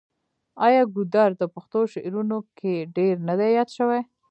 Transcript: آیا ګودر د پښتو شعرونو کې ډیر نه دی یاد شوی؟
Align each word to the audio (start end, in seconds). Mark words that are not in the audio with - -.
آیا 0.65 0.83
ګودر 0.95 1.29
د 1.37 1.43
پښتو 1.53 1.79
شعرونو 1.93 2.37
کې 2.57 2.73
ډیر 2.97 3.15
نه 3.27 3.33
دی 3.39 3.49
یاد 3.57 3.69
شوی؟ 3.77 4.01